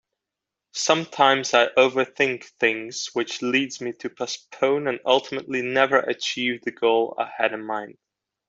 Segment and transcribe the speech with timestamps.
[0.73, 7.13] Sometimes I overthink things which leads me to postpone and ultimately never achieve the goal
[7.19, 7.99] I had in mind.